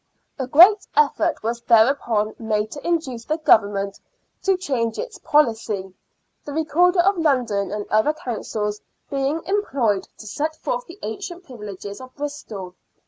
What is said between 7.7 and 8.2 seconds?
and other